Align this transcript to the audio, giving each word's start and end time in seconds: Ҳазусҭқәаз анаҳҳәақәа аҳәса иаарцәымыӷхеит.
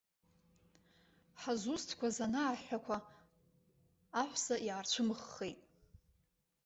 Ҳазусҭқәаз 1.41 2.17
анаҳҳәақәа 2.25 2.97
аҳәса 4.21 4.55
иаарцәымыӷхеит. 4.67 5.59